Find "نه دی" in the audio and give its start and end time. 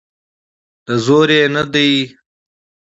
1.55-1.91